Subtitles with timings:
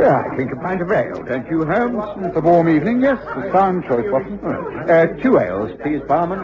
[0.00, 2.26] Yeah, I think a pint of ale, don't you, Holmes?
[2.26, 3.18] It's a warm evening, yes.
[3.22, 4.38] A sound choice, Watson.
[4.44, 6.40] Uh, two ales, please, barman.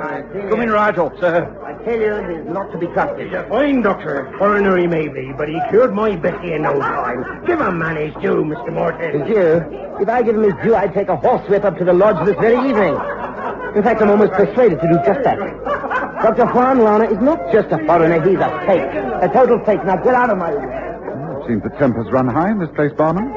[0.49, 1.45] Coming right off, sir.
[1.65, 3.27] I tell you, he's not to be trusted.
[3.27, 4.33] He's a fine doctor.
[4.39, 7.45] Foreigner he may be, but he cured my Betty in no time.
[7.47, 8.73] Give him man his due, Mr.
[8.73, 9.21] Morton.
[9.21, 9.63] His due?
[10.01, 12.37] If I give him his due, I'd take a horsewhip up to the lodge this
[12.37, 12.95] very evening.
[13.77, 15.39] In fact, I'm almost persuaded to do just that.
[16.23, 16.47] Dr.
[16.47, 18.91] Juan Lana is not just a foreigner, he's a fake.
[19.23, 19.85] A total fake.
[19.85, 20.86] Now get out of my way.
[21.47, 23.31] Seems the temper's run high in this place, barman.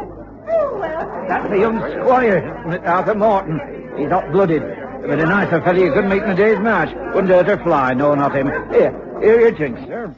[1.27, 2.39] That's the young squire,
[2.85, 3.59] Arthur Morton?
[3.97, 4.61] He's hot-blooded.
[4.61, 6.89] But a nicer fellow you couldn't meet in a day's match.
[7.13, 8.47] Wouldn't hurt a fly, no, not him.
[8.71, 10.13] Here, here your drink, sir.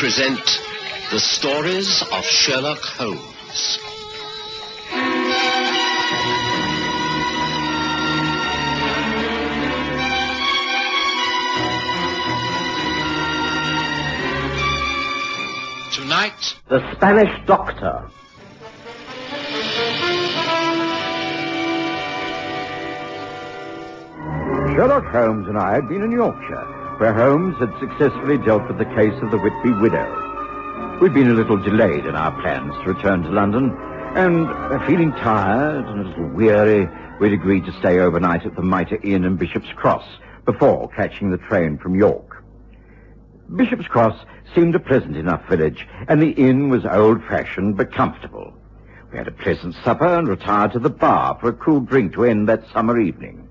[0.00, 0.62] Present
[1.10, 3.78] the stories of Sherlock Holmes.
[15.92, 18.08] Tonight, The Spanish Doctor.
[24.74, 28.84] Sherlock Holmes and I had been in Yorkshire, where Holmes had successfully dealt with the
[28.84, 30.98] case of the Whitby widow.
[31.00, 33.74] We'd been a little delayed in our plans to return to London,
[34.14, 36.86] and uh, feeling tired and a little weary,
[37.18, 40.04] we'd agreed to stay overnight at the Mitre Inn in Bishop's Cross
[40.44, 42.44] before catching the train from York.
[43.56, 48.52] Bishop's Cross seemed a pleasant enough village, and the inn was old-fashioned but comfortable.
[49.10, 52.26] We had a pleasant supper and retired to the bar for a cool drink to
[52.26, 53.48] end that summer evening.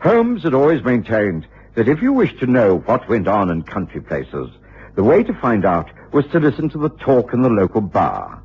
[0.00, 4.00] Holmes had always maintained that if you wished to know what went on in country
[4.00, 4.50] places,
[4.94, 8.42] the way to find out was to listen to the talk in the local bar.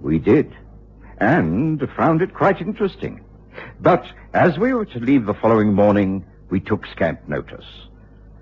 [0.00, 0.54] We did,
[1.18, 3.24] and found it quite interesting.
[3.80, 7.66] But as we were to leave the following morning, we took scant notice.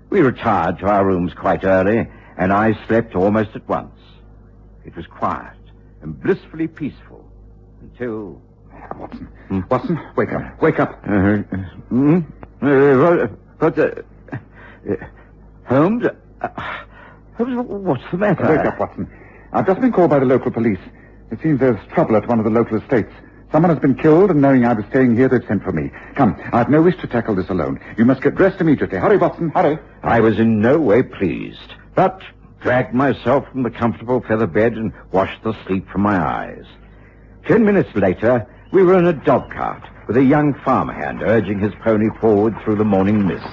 [0.09, 3.97] We retired to our rooms quite early, and I slept almost at once.
[4.85, 5.57] It was quiet
[6.01, 7.25] and blissfully peaceful
[7.81, 8.41] until
[8.97, 9.27] Watson.
[9.69, 10.61] Watson, wake up.
[10.61, 10.99] Wake up.
[11.07, 11.37] Uh,
[11.89, 12.19] hmm?
[12.61, 14.05] Uh, what, what,
[14.89, 14.95] uh,
[15.65, 16.03] Holmes?
[16.41, 16.47] Uh,
[17.37, 18.47] Holmes, what's the matter?
[18.47, 19.09] Wake up, Watson.
[19.51, 20.79] I've just been called by the local police.
[21.31, 23.11] It seems there's trouble at one of the local estates.
[23.51, 25.91] Someone has been killed, and knowing I was staying here, they've sent for me.
[26.15, 27.79] Come, I've no wish to tackle this alone.
[27.97, 28.97] You must get dressed immediately.
[28.97, 29.77] Hurry, Watson, hurry.
[30.01, 32.19] I was in no way pleased, but
[32.61, 36.65] dragged myself from the comfortable feather bed and washed the sleep from my eyes.
[37.45, 41.73] Ten minutes later, we were in a dog cart with a young farmhand urging his
[41.83, 43.45] pony forward through the morning mist.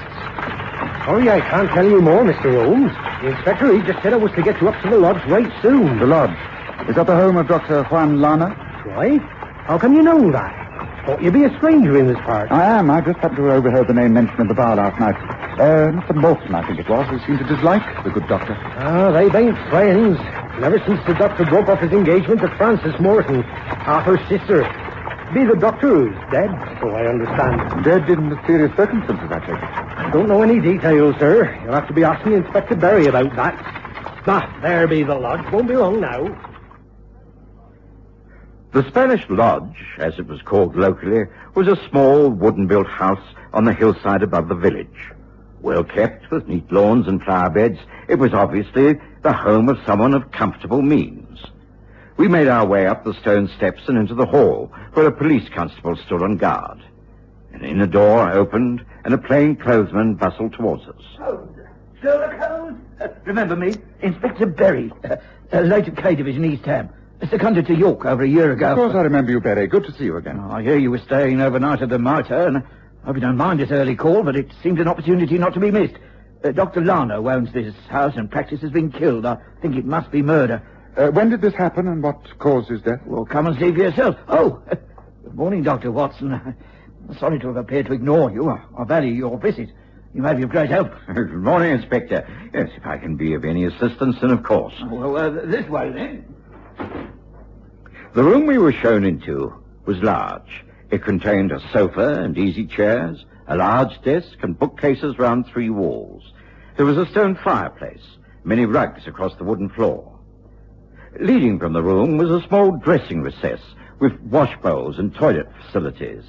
[1.04, 2.52] Sorry, I can't tell you more, Mr.
[2.54, 2.92] Holmes.
[3.22, 5.50] The inspector, he just said I was to get you up to the lodge right
[5.62, 5.98] soon.
[5.98, 6.36] The lodge.
[6.88, 7.84] Is that the home of Dr.
[7.84, 8.50] Juan Lana?
[8.84, 9.16] Why?
[9.64, 10.60] How come you know that?
[11.06, 12.52] Thought you'd be a stranger in this part.
[12.52, 12.90] I am.
[12.90, 15.16] I just happened to have overheard the name mentioned in the bar last night.
[15.58, 16.14] Uh, Mr.
[16.14, 18.54] Morton, I think it was, who seemed to dislike the good doctor.
[18.76, 20.18] Ah, they ain't friends.
[20.62, 23.42] Ever since the doctor broke off his engagement to Frances Morton,
[23.88, 24.64] Arthur's sister.
[25.32, 27.84] Be the doctor who's dead, so I understand.
[27.84, 30.12] Dead in mysterious circumstances, I take it.
[30.12, 31.56] Don't know any details, sir.
[31.62, 33.54] You'll have to be asking Inspector Berry about that.
[34.26, 35.48] Ah, there be the lodge.
[35.52, 36.36] Won't be long now.
[38.72, 43.72] The Spanish Lodge, as it was called locally, was a small wooden-built house on the
[43.72, 45.12] hillside above the village.
[45.60, 50.14] Well kept, with neat lawns and flower beds, it was obviously the home of someone
[50.14, 51.40] of comfortable means.
[52.20, 55.48] We made our way up the stone steps and into the hall, where a police
[55.54, 56.84] constable stood on guard.
[57.54, 61.00] An inner door opened, and a plainclothesman bustled towards us.
[61.18, 61.56] Holmes.
[62.02, 62.78] Sherlock Holmes?
[63.00, 63.74] Uh, remember me?
[64.02, 64.92] Inspector Berry.
[65.02, 65.16] Uh,
[65.50, 66.90] uh, late at K Division, East Ham.
[67.30, 68.72] Seconded to York over a year ago.
[68.72, 69.66] Of course I remember you, Berry.
[69.66, 70.38] Good to see you again.
[70.44, 72.62] Oh, I hear you were staying overnight at the Mitre, and I
[73.06, 75.70] hope you don't mind this early call, but it seemed an opportunity not to be
[75.70, 75.96] missed.
[76.44, 76.82] Uh, Dr.
[76.82, 79.24] Lana owns this house and practice has been killed.
[79.24, 80.60] I think it must be murder.
[80.96, 83.00] Uh, when did this happen and what caused his death?
[83.06, 84.16] Well, come and see for yourself.
[84.28, 84.62] Oh,
[85.22, 85.92] good morning, Dr.
[85.92, 86.56] Watson.
[87.18, 88.48] Sorry to have appeared to ignore you.
[88.50, 89.70] I, I value your visit.
[90.14, 90.92] You may be of great help.
[91.14, 92.50] Good morning, Inspector.
[92.52, 94.74] Yes, if I can be of any assistance, then of course.
[94.90, 96.34] Well, uh, this way, then.
[98.14, 99.54] The room we were shown into
[99.86, 100.64] was large.
[100.90, 106.32] It contained a sofa and easy chairs, a large desk, and bookcases round three walls.
[106.76, 108.02] There was a stone fireplace,
[108.42, 110.18] many rugs across the wooden floor.
[111.18, 113.60] Leading from the room was a small dressing recess
[113.98, 116.24] with wash bowls and toilet facilities.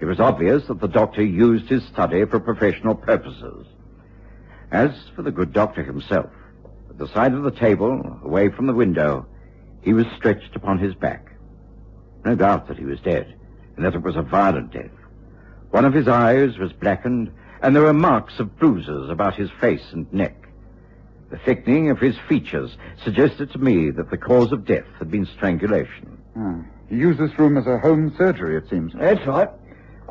[0.00, 3.66] It was obvious that the doctor used his study for professional purposes.
[4.72, 6.30] As for the good doctor himself,
[6.90, 9.26] at the side of the table, away from the window,
[9.82, 11.32] he was stretched upon his back.
[12.24, 13.34] No doubt that he was dead,
[13.76, 14.90] and that it was a violent death.
[15.70, 17.32] One of his eyes was blackened,
[17.62, 20.37] and there were marks of bruises about his face and neck.
[21.30, 25.26] The thickening of his features suggested to me that the cause of death had been
[25.26, 26.18] strangulation.
[26.36, 28.94] Ah, he used this room as a home surgery, it seems.
[28.94, 29.48] That's right.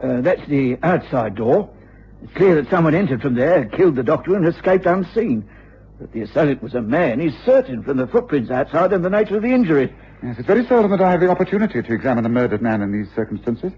[0.02, 1.69] Uh, that's the outside door.
[2.24, 5.48] It's clear that someone entered from there, killed the doctor, and escaped unseen.
[6.00, 9.38] That the assailant was a man is certain from the footprints outside and the nature
[9.38, 9.92] of the injury.
[10.24, 12.92] Yes, it's very seldom that I have the opportunity to examine a murdered man in
[12.92, 13.72] these circumstances.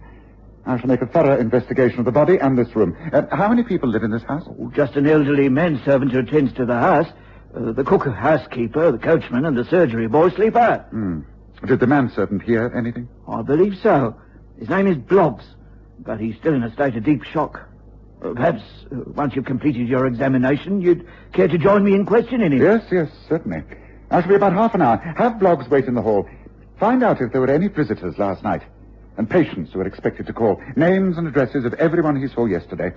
[0.65, 2.97] I shall make a thorough investigation of the body and this room.
[3.13, 4.43] Uh, how many people live in this house?
[4.47, 7.07] Oh, just an elderly manservant who attends to the house.
[7.55, 10.81] Uh, the cook, housekeeper, the coachman, and the surgery boy sleep out.
[10.89, 11.21] Hmm.
[11.65, 13.09] Did the manservant hear anything?
[13.27, 14.15] I believe so.
[14.57, 15.43] His name is Bloggs,
[15.99, 17.67] but he's still in a state of deep shock.
[18.23, 18.61] Uh, perhaps,
[18.91, 22.61] uh, once you've completed your examination, you'd care to join me in questioning him.
[22.61, 23.63] Yes, yes, certainly.
[24.11, 24.97] I shall be about half an hour.
[24.97, 26.27] Have Bloggs wait in the hall.
[26.79, 28.63] Find out if there were any visitors last night
[29.17, 30.61] and patients who were expected to call.
[30.75, 32.91] Names and addresses of everyone he saw yesterday.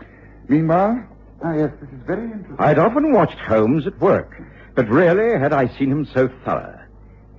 [0.49, 1.05] Meanwhile,
[1.43, 2.57] ah, yes, this is very interesting.
[2.59, 4.41] I'd often watched Holmes at work,
[4.75, 6.79] but rarely had I seen him so thorough.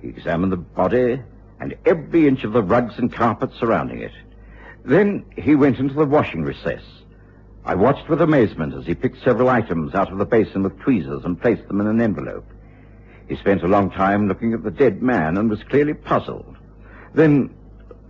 [0.00, 1.22] He examined the body
[1.60, 4.12] and every inch of the rugs and carpets surrounding it.
[4.84, 6.82] Then he went into the washing recess.
[7.64, 11.24] I watched with amazement as he picked several items out of the basin with tweezers
[11.24, 12.44] and placed them in an envelope.
[13.26, 16.56] He spent a long time looking at the dead man and was clearly puzzled.
[17.14, 17.54] Then,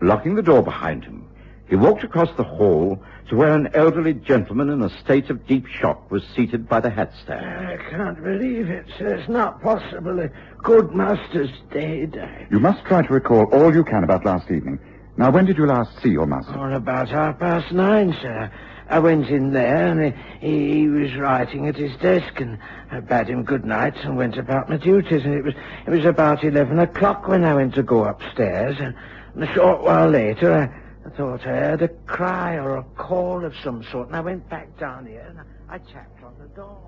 [0.00, 1.28] locking the door behind him,
[1.68, 5.66] he walked across the hall to where an elderly gentleman in a state of deep
[5.66, 7.66] shock was seated by the hat stand.
[7.66, 9.14] I can't believe it, sir.
[9.14, 10.20] It's not possible.
[10.20, 10.30] A
[10.62, 12.46] good master's dead.
[12.50, 14.78] You must try to recall all you can about last evening.
[15.16, 16.58] Now, when did you last see your master?
[16.58, 18.50] Or about half past nine, sir.
[18.88, 22.58] I went in there and he, he was writing at his desk and
[22.90, 25.54] I bade him good night and went about my duties and it was
[25.86, 28.94] it was about eleven o'clock when I went to go upstairs and,
[29.34, 33.44] and a short while later I, I thought I heard a cry or a call
[33.44, 36.78] of some sort and I went back down here and I, tapped on the door.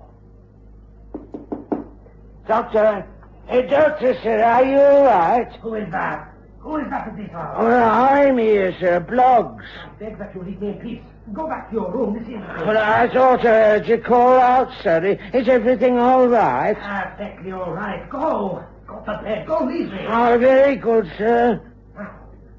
[2.47, 3.05] Doctor,
[3.47, 5.51] hey doctor, sir, are you all right?
[5.61, 6.33] Who is that?
[6.59, 7.55] Who is that at this hour?
[7.57, 9.63] Oh, I'm here, sir, Bloggs.
[9.85, 11.01] I beg that you leave me in peace.
[11.33, 12.43] Go back to your room this evening.
[12.43, 15.17] Well, I thought I heard you call out, sir.
[15.33, 16.75] Is everything all right?
[16.75, 18.09] Perfectly all right.
[18.09, 18.63] Go.
[18.87, 19.45] Go to bed.
[19.45, 19.99] Go easy.
[20.07, 21.61] Oh, very good, sir.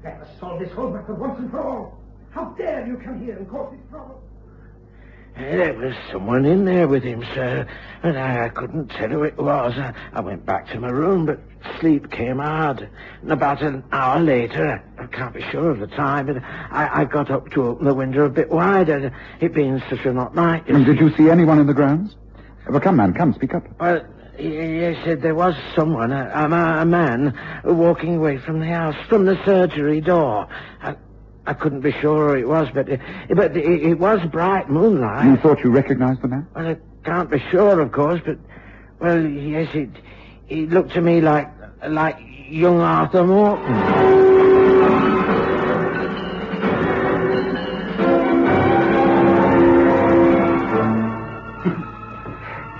[0.03, 1.97] Now, let us solve this whole matter once and for all.
[2.31, 4.21] How dare you come here and cause this trouble?
[5.35, 7.65] There was someone in there with him, sir,
[8.03, 9.73] and I, I couldn't tell who it was.
[9.77, 11.39] I, I, went back to my room, but
[11.79, 12.89] sleep came hard.
[13.21, 17.01] And about an hour later, I, I can't be sure of the time, but I,
[17.01, 20.35] I, got up to open the window a bit wider, it being such a hot
[20.35, 20.67] night.
[20.67, 22.15] And did you see anyone in the grounds?
[22.69, 23.63] Well, come, man, come, speak up.
[23.79, 24.05] Well,
[24.39, 29.25] yes, said there was someone, a, a, a man, walking away from the house, from
[29.25, 30.47] the surgery door.
[30.81, 30.95] I,
[31.45, 33.01] I couldn't be sure who it was, but it,
[33.35, 35.25] but it, it was bright moonlight.
[35.25, 36.47] You thought you recognized the man?
[36.55, 38.37] Well, I can't be sure, of course, but
[38.99, 39.89] well, yes, it
[40.47, 41.49] it looked to me like
[41.87, 42.17] like
[42.49, 44.28] young Arthur Morton.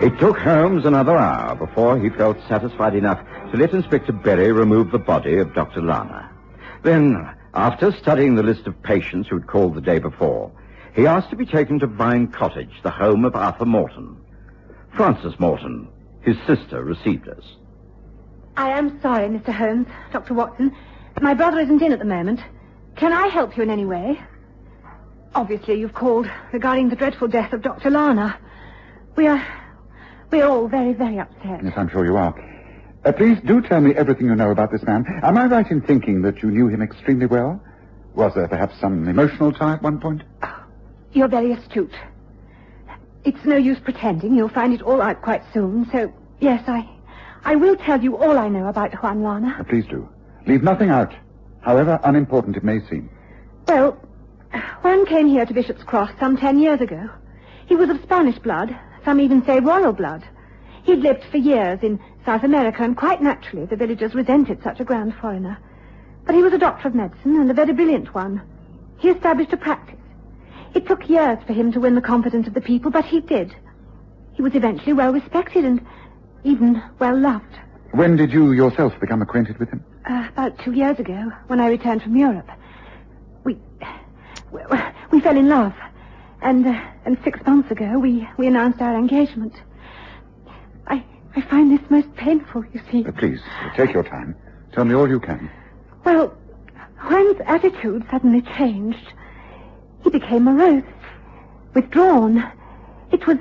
[0.02, 3.20] It took Holmes another hour before he felt satisfied enough
[3.52, 5.82] to let Inspector Berry remove the body of Dr.
[5.82, 6.32] Lana.
[6.84, 10.54] Then, after studying the list of patients who had called the day before,
[10.96, 14.16] he asked to be taken to Vine Cottage, the home of Arthur Morton.
[14.96, 15.90] Frances Morton,
[16.22, 17.44] his sister, received us.
[18.56, 19.54] I am sorry, Mr.
[19.54, 20.34] Holmes, Dr.
[20.34, 20.74] Watson.
[21.20, 22.40] My brother isn't in at the moment.
[22.96, 24.18] Can I help you in any way?
[25.36, 27.90] Obviously, you've called regarding the dreadful death of Dr.
[27.90, 28.40] Lana.
[29.18, 29.46] We are...
[30.32, 31.64] We're all very, very upset.
[31.64, 32.34] Yes, I'm sure you are.
[33.06, 35.06] Uh, please do tell me everything you know about this man.
[35.24, 37.62] Am I right in thinking that you knew him extremely well?
[38.14, 40.24] Was there perhaps some emotional tie at one point?
[40.44, 40.64] Oh,
[41.14, 41.96] You're very astute.
[43.24, 44.36] It's no use pretending.
[44.36, 45.88] You'll find it all out quite soon.
[45.92, 46.88] So, yes, I,
[47.44, 49.56] I will tell you all I know about Juan Lana.
[49.60, 50.08] Uh, please do.
[50.46, 51.14] Leave nothing out,
[51.62, 53.10] however unimportant it may seem.
[53.68, 53.98] Well,
[54.84, 57.10] Juan came here to Bishop's Cross some ten years ago.
[57.68, 58.76] He was of Spanish blood.
[59.06, 60.24] Some even say royal blood.
[60.84, 64.86] He'd lived for years in South America, and quite naturally the villagers resented such a
[64.86, 65.58] grand foreigner.
[66.26, 68.42] But he was a doctor of medicine, and a very brilliant one.
[68.98, 69.96] He established a practice.
[70.76, 73.56] It took years for him to win the confidence of the people, but he did.
[74.34, 75.86] He was eventually well respected and
[76.44, 77.58] even well loved.
[77.92, 79.84] When did you yourself become acquainted with him?
[80.08, 82.50] Uh, about two years ago, when I returned from Europe.
[83.44, 83.58] We,
[85.12, 85.74] we fell in love.
[86.42, 89.54] And, uh, and six months ago, we, we announced our engagement.
[90.88, 91.04] I,
[91.36, 93.06] I find this most painful, you see.
[93.06, 93.42] Uh, please,
[93.76, 94.36] take your time.
[94.72, 95.50] Tell me all you can.
[96.06, 96.34] Well,
[97.02, 99.14] Juan's attitude suddenly changed.
[100.04, 100.84] He became morose,
[101.74, 102.50] withdrawn.
[103.12, 103.38] It was,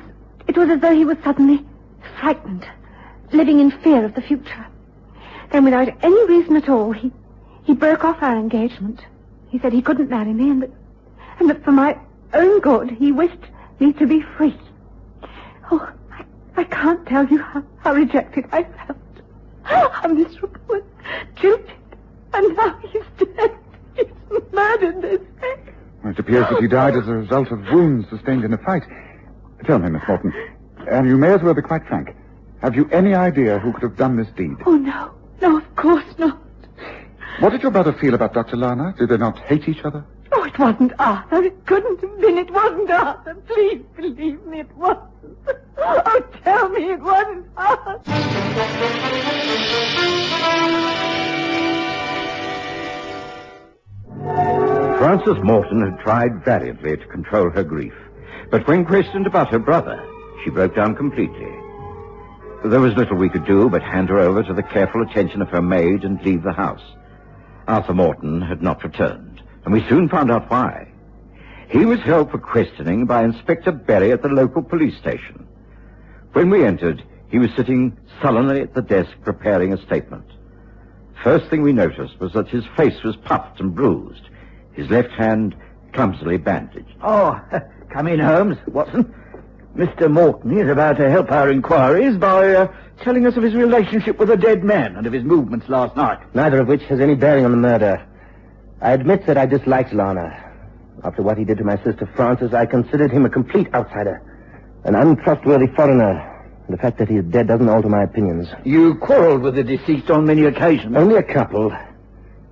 [0.49, 1.65] it was as though he was suddenly
[2.21, 2.67] frightened,
[3.33, 4.67] living in fear of the future.
[5.53, 7.13] Then, without any reason at all, he,
[7.65, 9.05] he broke off our engagement.
[9.51, 10.71] He said he couldn't marry me, and that,
[11.39, 11.99] and that for my
[12.35, 13.39] own good, he wished
[13.81, 14.57] me to be free.
[15.71, 16.25] Oh, I,
[16.57, 18.99] I can't tell you how, how rejected I felt.
[19.63, 20.83] How miserable and
[21.37, 21.71] jilted.
[22.35, 23.03] And now he's
[23.37, 23.57] dead.
[23.95, 24.07] He's
[24.53, 25.75] murdered this man.
[26.03, 28.83] Well, It appears that he died as a result of wounds sustained in a fight.
[29.65, 30.33] Tell me, Miss Morton,
[30.91, 32.15] and you may as well be quite frank.
[32.63, 34.57] Have you any idea who could have done this deed?
[34.67, 35.13] Oh, no.
[35.41, 36.39] No, of course not.
[37.41, 38.57] What did your brother feel about Dr.
[38.57, 38.95] Lana?
[38.99, 40.05] Did they not hate each other?
[40.59, 41.45] It wasn't Arthur.
[41.45, 42.37] It couldn't have been.
[42.37, 43.37] It wasn't Arthur.
[43.47, 45.07] Please believe me, it wasn't.
[45.77, 48.01] Oh, tell me it wasn't Arthur.
[54.99, 57.95] Frances Morton had tried valiantly to control her grief,
[58.51, 60.05] but when questioned about her brother,
[60.43, 61.55] she broke down completely.
[62.65, 65.51] There was little we could do but hand her over to the careful attention of
[65.51, 66.83] her maid and leave the house.
[67.69, 69.28] Arthur Morton had not returned,
[69.69, 70.89] and we soon found out why.
[71.69, 75.47] He was held for questioning by Inspector Berry at the local police station.
[76.33, 80.25] When we entered, he was sitting sullenly at the desk preparing a statement.
[81.23, 84.31] First thing we noticed was that his face was puffed and bruised,
[84.73, 85.55] his left hand
[85.93, 86.95] clumsily bandaged.
[87.03, 87.39] Oh,
[87.91, 88.57] come in, Holmes.
[88.69, 89.15] Watson.
[89.77, 90.11] Mr.
[90.11, 92.73] Morton is about to help our inquiries by uh,
[93.03, 96.21] telling us of his relationship with a dead man and of his movements last night.
[96.35, 98.08] Neither of which has any bearing on the murder.
[98.81, 100.45] I admit that I disliked Lana.
[101.05, 104.23] After what he did to my sister Frances, I considered him a complete outsider,
[104.85, 106.35] an untrustworthy foreigner.
[106.69, 108.49] The fact that he is dead doesn't alter my opinions.
[108.65, 110.95] You quarreled with the deceased on many occasions.
[110.97, 111.73] Only a couple.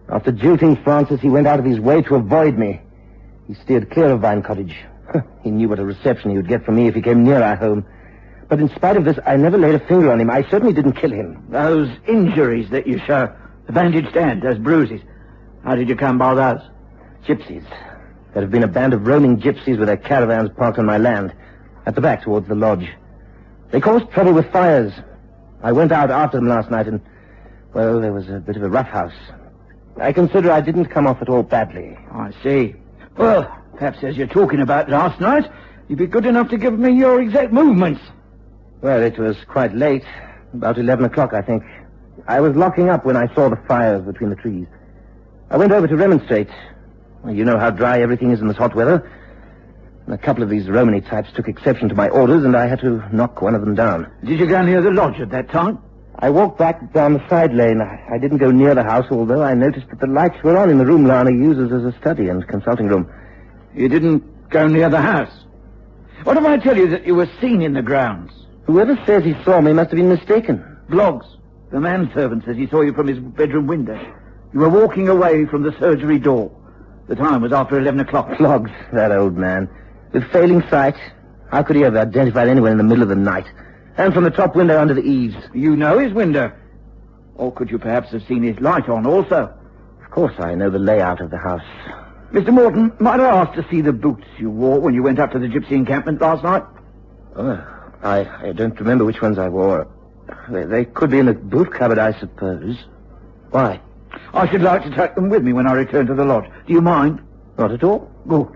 [0.08, 2.80] After jilting Frances, he went out of his way to avoid me.
[3.46, 4.76] He steered clear of Vine Cottage.
[5.42, 7.56] he knew what a reception he would get from me if he came near our
[7.56, 7.84] home.
[8.48, 10.30] But in spite of this, I never laid a finger on him.
[10.30, 11.46] I certainly didn't kill him.
[11.50, 13.32] Those injuries that you show,
[13.66, 15.00] the bandaged hand, those bruises.
[15.64, 16.60] How did you come by those?
[17.26, 17.64] Gypsies.
[18.32, 21.34] There have been a band of roaming gypsies with their caravans parked on my land,
[21.86, 22.88] at the back towards the lodge.
[23.70, 24.92] They caused trouble with fires.
[25.62, 27.00] I went out after them last night and,
[27.74, 29.14] well, there was a bit of a rough house.
[29.98, 31.96] I consider I didn't come off at all badly.
[32.12, 32.76] I see.
[33.16, 35.50] Well, perhaps as you're talking about last night,
[35.88, 38.02] you'd be good enough to give me your exact movements.
[38.82, 40.04] Well, it was quite late.
[40.52, 41.64] About 11 o'clock, I think.
[42.28, 44.66] I was locking up when I saw the fires between the trees.
[45.50, 46.48] I went over to remonstrate.
[47.22, 49.10] Well, you know how dry everything is in this hot weather.
[50.06, 52.80] And a couple of these Romany types took exception to my orders, and I had
[52.80, 54.10] to knock one of them down.
[54.24, 55.78] Did you go near the lodge at that time?
[56.18, 57.80] I walked back down the side lane.
[57.80, 60.70] I, I didn't go near the house, although I noticed that the lights were on
[60.70, 63.10] in the room Lana uses as a study and consulting room.
[63.74, 65.44] You didn't go near the house.
[66.24, 68.32] What if I tell you that you were seen in the grounds?
[68.64, 70.78] Whoever says he saw me must have been mistaken.
[70.88, 71.26] Bloggs,
[71.70, 74.00] the manservant, says he saw you from his bedroom window.
[74.56, 76.50] You were walking away from the surgery door.
[77.08, 78.26] The time was after 11 o'clock.
[78.38, 79.68] Bloggs, that old man.
[80.14, 80.96] With failing sight,
[81.50, 83.44] how could he have identified anyone in the middle of the night?
[83.98, 85.36] And from the top window under the eaves.
[85.52, 86.50] You know his window.
[87.34, 89.54] Or could you perhaps have seen his light on also?
[90.02, 91.60] Of course I know the layout of the house.
[92.32, 92.50] Mr.
[92.50, 95.38] Morton, might I ask to see the boots you wore when you went up to
[95.38, 96.62] the gypsy encampment last night?
[97.36, 97.62] Oh,
[98.02, 99.86] I, I don't remember which ones I wore.
[100.48, 102.82] They, they could be in the boot cupboard, I suppose.
[103.50, 103.82] Why?
[104.36, 106.44] I should like to take them with me when I return to the lodge.
[106.66, 107.20] Do you mind?
[107.58, 108.10] Not at all.
[108.28, 108.48] Good.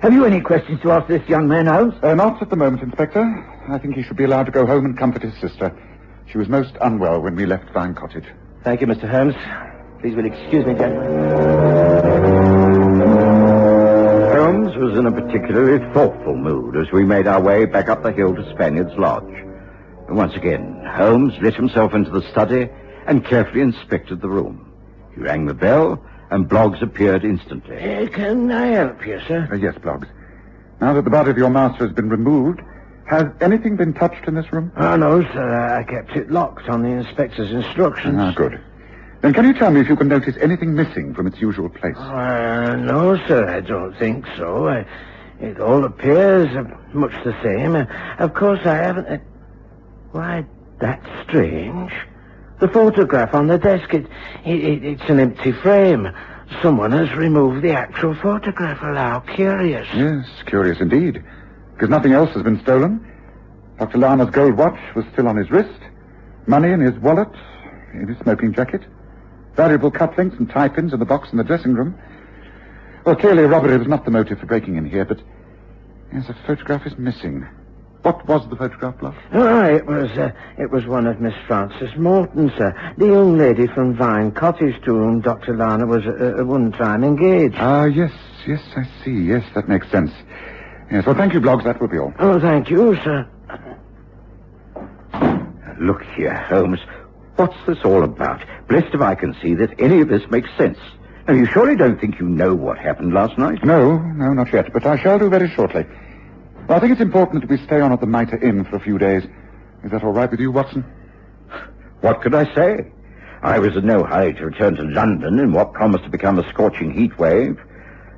[0.00, 1.94] Have you any questions to ask this young man, Holmes?
[2.02, 3.64] Uh, not at the moment, Inspector.
[3.68, 5.76] I think he should be allowed to go home and comfort his sister.
[6.30, 8.26] She was most unwell when we left Vine Cottage.
[8.62, 9.08] Thank you, Mr.
[9.08, 9.34] Holmes.
[10.00, 12.14] Please will excuse me, gentlemen.
[14.32, 18.12] Holmes was in a particularly thoughtful mood as we made our way back up the
[18.12, 19.24] hill to Spaniard's Lodge.
[20.08, 22.68] And once again, Holmes let himself into the study
[23.06, 24.63] and carefully inspected the room.
[25.14, 27.76] He rang the bell, and Bloggs appeared instantly.
[27.76, 29.48] Uh, can I help you, sir?
[29.50, 30.08] Uh, yes, Bloggs.
[30.80, 32.60] Now that the body of your master has been removed,
[33.06, 34.72] has anything been touched in this room?
[34.76, 35.76] Oh, no, sir.
[35.78, 38.16] I kept it locked on the inspector's instructions.
[38.18, 38.60] Ah, good.
[39.20, 41.96] Then can you tell me if you can notice anything missing from its usual place?
[41.96, 44.68] Uh, no, sir, I don't think so.
[44.68, 44.86] I,
[45.40, 47.76] it all appears uh, much the same.
[47.76, 47.86] Uh,
[48.18, 49.06] of course, I haven't...
[49.06, 49.18] Uh,
[50.12, 50.44] why,
[50.80, 51.92] that's strange.
[52.60, 54.06] The photograph on the desk, it,
[54.44, 56.08] it, it, it's an empty frame.
[56.62, 58.80] someone has removed the actual photograph.
[58.82, 59.86] Well, curious.
[59.94, 61.22] Yes, curious indeed.
[61.74, 63.04] Because nothing else has been stolen.
[63.78, 63.98] Dr.
[63.98, 65.80] Lana's gold watch was still on his wrist.
[66.46, 67.28] Money in his wallet,
[67.92, 68.82] in his smoking jacket.
[69.56, 71.98] Valuable cufflinks and tie pins in the box in the dressing room.
[73.04, 75.20] Well, clearly robbery was not the motive for breaking in here, but
[76.12, 77.46] yes, a photograph is missing.
[78.04, 79.14] What was the photograph, Bluff?
[79.32, 82.74] Oh, it was uh, it was one of Miss Frances Morton, sir.
[82.98, 85.56] The young lady from Vine Cottage to whom Dr.
[85.56, 87.54] Lana was uh, at one time engaged.
[87.58, 88.12] Ah, yes,
[88.46, 89.12] yes, I see.
[89.22, 90.10] Yes, that makes sense.
[90.90, 91.64] Yes, well, thank you, Bloggs.
[91.64, 92.12] That will be all.
[92.18, 93.26] Oh, thank you, sir.
[95.80, 96.80] Look here, Holmes.
[97.36, 98.44] What's this all about?
[98.68, 100.78] Blessed if I can see that any of this makes sense.
[101.26, 103.64] Now, you surely don't think you know what happened last night?
[103.64, 105.86] No, no, not yet, but I shall do very shortly.
[106.66, 108.96] I think it's important that we stay on at the Mitre Inn for a few
[108.96, 109.22] days.
[109.84, 110.82] Is that all right with you, Watson?
[112.00, 112.90] What could I say?
[113.42, 116.48] I was in no hurry to return to London in what promised to become a
[116.48, 117.60] scorching heat wave.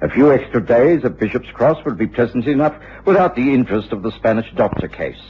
[0.00, 4.02] A few extra days at Bishop's Cross would be pleasant enough without the interest of
[4.02, 5.22] the Spanish doctor case.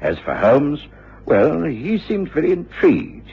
[0.00, 0.80] As for Holmes,
[1.24, 3.30] well, he seemed very intrigued.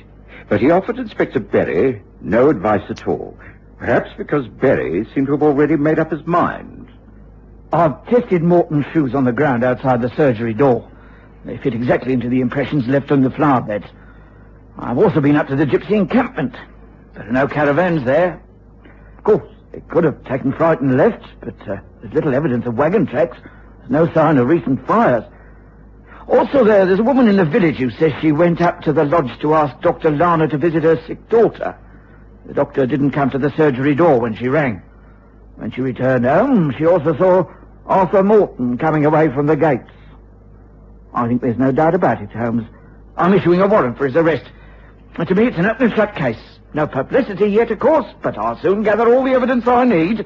[0.48, 3.36] But he offered Inspector Berry no advice at all.
[3.80, 6.83] Perhaps because Berry seemed to have already made up his mind.
[7.74, 10.88] I've tested Morton's shoes on the ground outside the surgery door.
[11.44, 13.88] They fit exactly into the impressions left on the flower beds.
[14.77, 16.56] I've also been up to the gypsy encampment.
[17.15, 18.39] There are no caravans there.
[19.18, 22.75] Of course, they could have taken fright and left, but uh, there's little evidence of
[22.75, 23.39] wagon tracks.
[23.80, 25.24] There's no sign of recent fires.
[26.27, 29.03] Also, there, there's a woman in the village who says she went up to the
[29.03, 30.12] lodge to ask Dr.
[30.12, 31.75] Lana to visit her sick daughter.
[32.46, 34.84] The doctor didn't come to the surgery door when she rang.
[35.56, 37.46] When she returned home, she also saw
[37.86, 39.90] Arthur Morton coming away from the gates.
[41.13, 42.68] I think there's no doubt about it, Holmes.
[43.18, 44.46] I'm issuing a warrant for his arrest.
[45.16, 46.40] And to me, it's an open and shut case.
[46.74, 50.25] No publicity yet, of course, but I'll soon gather all the evidence I need.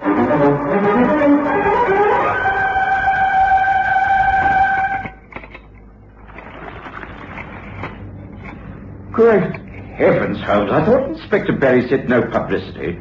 [9.11, 9.59] Great
[9.97, 10.71] heavens, Holmes.
[10.71, 12.99] I thought Inspector Berry said no publicity.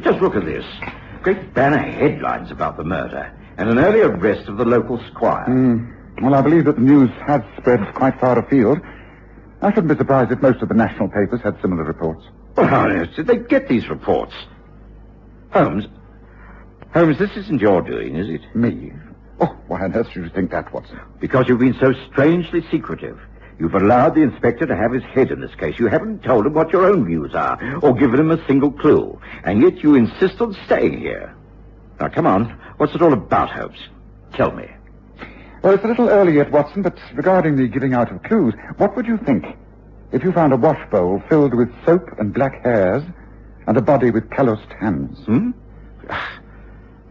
[0.00, 0.64] Just look at this.
[1.22, 5.46] Great banner headlines about the murder and an early arrest of the local squire.
[5.46, 6.22] Mm.
[6.22, 8.80] Well, I believe that the news has spread quite far afield.
[9.60, 12.24] I shouldn't be surprised if most of the national papers had similar reports.
[12.56, 14.32] Well, how on earth did they get these reports?
[15.52, 15.86] Holmes,
[16.94, 18.56] Holmes, this isn't your doing, is it?
[18.56, 18.92] Me?
[19.40, 20.98] Oh, why on earth should you think that, Watson?
[21.20, 23.20] Because you've been so strangely secretive.
[23.58, 25.78] You've allowed the inspector to have his head in this case.
[25.78, 29.20] You haven't told him what your own views are, or given him a single clue.
[29.44, 31.34] And yet you insist on staying here.
[32.00, 32.58] Now, come on.
[32.78, 33.78] What's it all about, Holmes?
[34.32, 34.68] Tell me.
[35.62, 38.96] Well, it's a little early yet, Watson, but regarding the giving out of clues, what
[38.96, 39.44] would you think
[40.10, 43.02] if you found a wash bowl filled with soap and black hairs
[43.66, 45.18] and a body with calloused hands?
[45.26, 45.50] Hmm?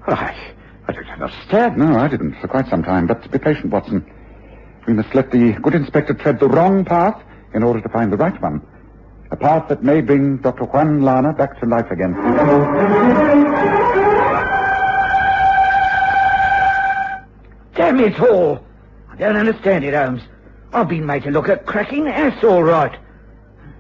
[0.08, 0.54] I,
[0.88, 1.78] I don't understand.
[1.78, 4.04] No, I didn't for quite some time, but be patient, Watson.
[4.88, 7.22] We must let the good inspector tread the wrong path
[7.54, 8.66] in order to find the right one.
[9.30, 10.66] A path that may bring Dr.
[10.66, 12.16] Juan Lana back to life again.
[17.80, 18.60] Damn it all!
[19.10, 20.22] I don't understand it, Holmes.
[20.74, 22.92] I've been made to look a cracking ass, all right.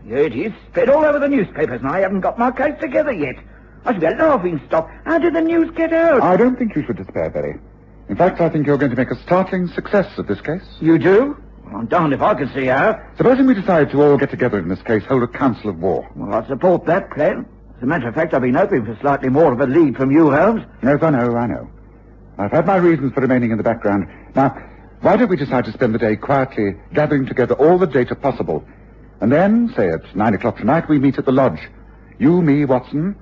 [0.05, 3.11] Here it is, spread all over the newspapers, and I haven't got my case together
[3.11, 3.35] yet.
[3.83, 4.89] I should be a laughing stock.
[5.03, 6.23] How did the news get out?
[6.23, 7.59] I don't think you should despair, Berry.
[8.07, 10.63] In fact, I think you're going to make a startling success of this case.
[10.79, 11.37] You do?
[11.65, 13.05] Well, I'm darned if I can see how.
[13.17, 16.09] Supposing we decide to all get together in this case, hold a council of war.
[16.15, 17.45] Well, I support that plan.
[17.75, 20.09] As a matter of fact, I've been hoping for slightly more of a lead from
[20.09, 20.63] you, Holmes.
[20.81, 21.69] Yes, I know, I know.
[22.39, 24.07] I've had my reasons for remaining in the background.
[24.33, 24.57] Now,
[25.01, 28.65] why don't we decide to spend the day quietly gathering together all the data possible?
[29.19, 31.59] And then, say at nine o'clock tonight, we meet at the lodge.
[32.17, 33.17] You, me, Watson,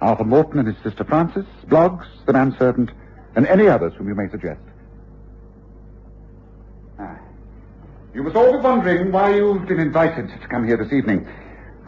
[0.00, 2.90] Arthur Morton and his sister Frances, Bloggs, the manservant,
[3.34, 4.60] and any others whom you may suggest.
[7.00, 7.18] Ah.
[8.14, 11.26] You must all be wondering why you've been invited to come here this evening.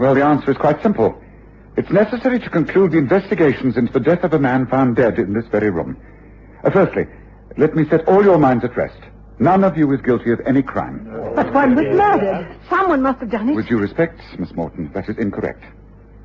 [0.01, 1.17] Well, the answer is quite simple.
[1.77, 5.33] It's necessary to conclude the investigations into the death of a man found dead in
[5.33, 5.97] this very room.
[6.65, 7.07] Uh, firstly,
[7.57, 8.99] let me set all your minds at rest.
[9.39, 11.05] None of you is guilty of any crime.
[11.35, 12.57] But one was murdered.
[12.71, 13.57] Someone must have done it.
[13.57, 15.65] With due respect, Miss Morton, that is incorrect.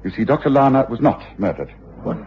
[0.03, 0.49] You see, Dr.
[0.49, 1.73] Lana was not murdered.
[2.07, 2.17] What?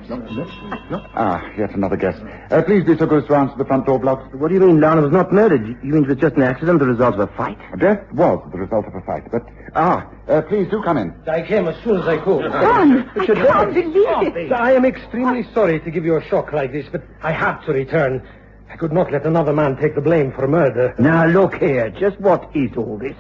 [1.15, 2.15] Ah, yet another guess.
[2.51, 4.31] Uh, please be so good as to answer the front door Bloggs.
[4.35, 5.67] What do you mean Lana was not murdered?
[5.83, 7.57] You mean it was just an accident, the result of a fight?
[7.79, 9.43] Death was the result of a fight, but...
[9.75, 11.15] Ah, uh, please do come in.
[11.27, 12.45] I came as soon as I could.
[12.45, 14.53] Juan, I can't believe it.
[14.53, 17.73] I am extremely sorry to give you a shock like this, but I have to
[17.73, 18.23] return.
[18.71, 20.95] I could not let another man take the blame for murder.
[20.99, 21.89] Now, look here.
[21.89, 23.17] Just what is all this?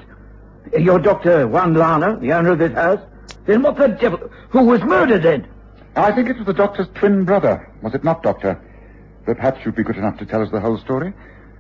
[0.78, 1.48] You're Dr.
[1.48, 3.00] Juan Lana, the owner of this house?
[3.46, 4.30] Then what the devil...
[4.50, 5.48] Who was murdered then?
[5.96, 8.60] I think it was the doctor's twin brother, was it not, Doctor?
[9.26, 11.12] But perhaps you'd be good enough to tell us the whole story.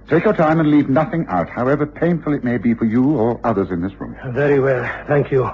[0.08, 3.40] Take your time and leave nothing out, however painful it may be for you or
[3.44, 4.16] others in this room.
[4.32, 5.48] Very well, thank you.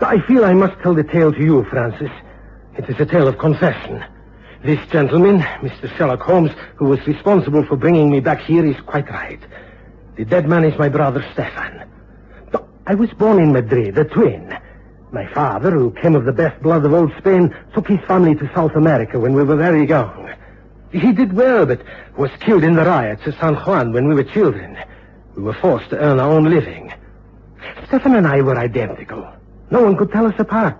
[0.00, 2.10] I feel I must tell the tale to you, Frances.
[2.76, 4.04] It is a tale of confession.
[4.64, 5.94] This gentleman, Mr.
[5.96, 9.40] Sherlock Holmes, who was responsible for bringing me back here, is quite right.
[10.16, 11.84] The dead man is my brother Stefan.
[12.86, 14.54] I was born in Madrid, a twin.
[15.14, 18.52] My father, who came of the best blood of old Spain, took his family to
[18.52, 20.28] South America when we were very young.
[20.90, 21.82] He did well, but
[22.16, 24.76] was killed in the riots at San Juan when we were children.
[25.36, 26.92] We were forced to earn our own living.
[27.86, 29.24] Stefan and I were identical.
[29.70, 30.76] No one could tell us apart.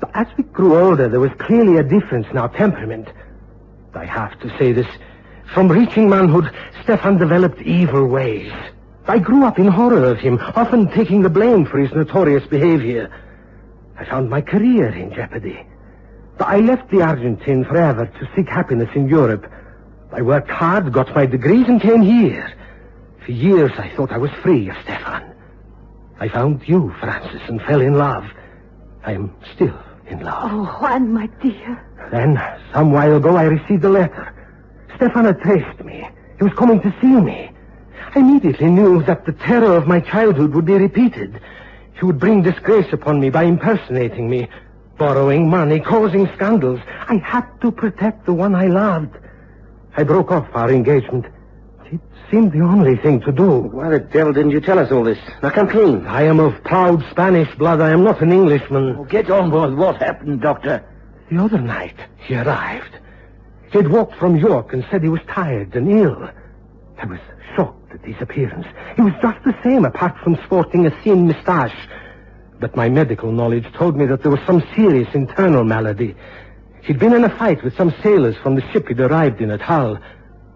[0.00, 3.08] But as we grew older, there was clearly a difference in our temperament.
[3.92, 4.88] I have to say this.
[5.52, 6.50] From reaching manhood,
[6.84, 8.50] Stefan developed evil ways.
[9.06, 13.12] I grew up in horror of him, often taking the blame for his notorious behavior.
[13.98, 15.66] I found my career in jeopardy.
[16.40, 19.50] I left the Argentine forever to seek happiness in Europe.
[20.12, 22.52] I worked hard, got my degrees, and came here.
[23.24, 25.34] For years I thought I was free of Stefan.
[26.18, 28.24] I found you, Frances, and fell in love.
[29.04, 29.78] I am still
[30.08, 30.50] in love.
[30.52, 31.84] Oh, Juan, my dear.
[32.10, 32.40] Then,
[32.72, 34.34] some while ago, I received a letter.
[34.96, 36.08] Stefan had traced me.
[36.38, 37.50] He was coming to see me.
[38.14, 41.40] I immediately knew that the terror of my childhood would be repeated.
[42.02, 44.48] He would bring disgrace upon me by impersonating me,
[44.98, 46.80] borrowing money, causing scandals.
[47.08, 49.16] I had to protect the one I loved.
[49.96, 51.26] I broke off our engagement.
[51.92, 53.60] It seemed the only thing to do.
[53.60, 55.20] Why the devil didn't you tell us all this?
[55.44, 56.04] Now come clean.
[56.08, 57.80] I am of proud Spanish blood.
[57.80, 58.96] I am not an Englishman.
[58.98, 60.84] Oh, get on with what happened, Doctor.
[61.30, 62.98] The other night, he arrived.
[63.70, 66.28] He had walked from York and said he was tired and ill.
[66.98, 67.20] I was
[67.54, 68.66] shocked his appearance.
[68.96, 71.76] He was just the same, apart from sporting a thin moustache.
[72.60, 76.14] But my medical knowledge told me that there was some serious internal malady.
[76.82, 79.60] He'd been in a fight with some sailors from the ship he'd arrived in at
[79.60, 79.98] Hull.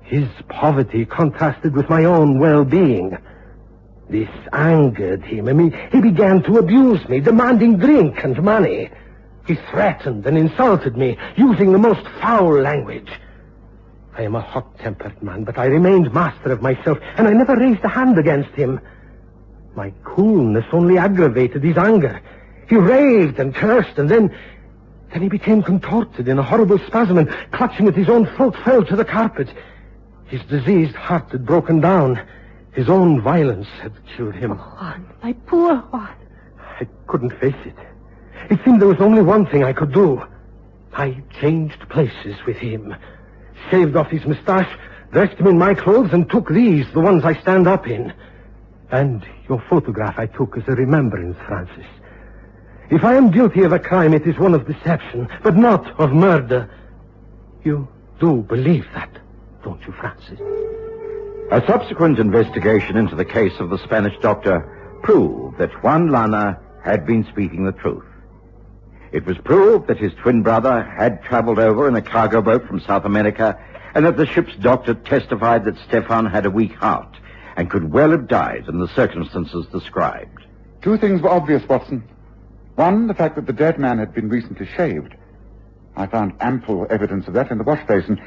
[0.03, 3.19] His poverty contrasted with my own well-being.
[4.09, 5.49] This angered him.
[5.49, 8.91] I mean, he began to abuse me, demanding drink and money.
[9.47, 13.11] He threatened and insulted me, using the most foul language.
[14.17, 17.85] I am a hot-tempered man, but I remained master of myself, and I never raised
[17.85, 18.81] a hand against him.
[19.75, 22.23] My coolness only aggravated his anger.
[22.67, 24.35] He raved and cursed, and then...
[25.13, 28.85] Then he became contorted in a horrible spasm, and clutching at his own throat, fell
[28.85, 29.49] to the carpet.
[30.27, 32.27] His diseased heart had broken down.
[32.73, 34.53] His own violence had killed him.
[34.53, 36.17] Oh, Juan, my poor Juan.
[36.81, 37.77] I couldn't face it.
[38.51, 40.23] It seemed there was only one thing I could do.
[40.95, 42.95] I changed places with him
[43.71, 44.73] shaved off his moustache,
[45.13, 48.13] dressed him in my clothes, and took these, the ones I stand up in.
[48.91, 51.87] And your photograph I took as a remembrance, Frances.
[52.91, 56.13] If I am guilty of a crime, it is one of deception, but not of
[56.13, 56.71] murder.
[57.65, 57.89] You
[58.21, 59.11] do believe that,
[59.65, 60.39] don't you, Frances?
[61.51, 67.07] A subsequent investigation into the case of the Spanish doctor proved that Juan Lana had
[67.07, 68.05] been speaking the truth.
[69.17, 72.81] It was proved that his twin brother had traveled over in a cargo boat from
[72.81, 73.59] South America
[73.95, 77.17] and that the ship's doctor testified that Stefan had a weak heart
[77.57, 80.45] and could well have died in the circumstances described.
[80.83, 82.07] Two things were obvious, Watson.
[82.75, 85.15] One, the fact that the dead man had been recently shaved.
[85.97, 88.21] I found ample evidence of that in the wash basin.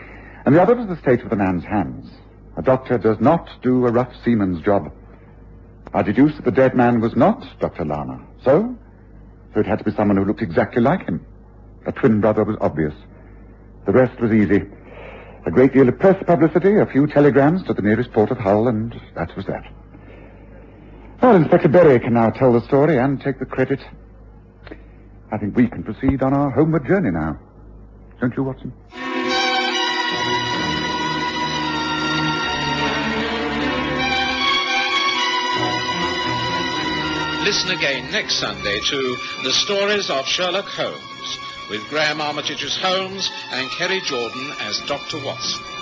[0.47, 2.09] And the other was the state of the man's hands.
[2.57, 4.91] A doctor does not do a rough seaman's job.
[5.93, 7.85] I deduced that the dead man was not Dr.
[7.85, 8.21] Lana.
[8.43, 8.75] So,
[9.53, 11.25] so it had to be someone who looked exactly like him.
[11.85, 12.93] A twin brother was obvious.
[13.85, 14.61] The rest was easy.
[15.45, 18.67] A great deal of press publicity, a few telegrams to the nearest port of Hull,
[18.67, 19.63] and that was that.
[21.21, 23.79] Well, Inspector Berry can now tell the story and take the credit.
[25.31, 27.39] I think we can proceed on our homeward journey now.
[28.19, 28.73] Don't you, Watson?
[37.49, 43.31] Listen again next Sunday to The Stories of Sherlock Holmes with Graham Armitage as Holmes
[43.49, 45.17] and Kerry Jordan as Dr.
[45.25, 45.78] Watson.